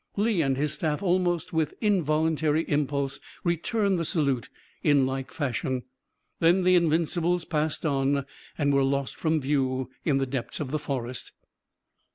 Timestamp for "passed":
7.45-7.85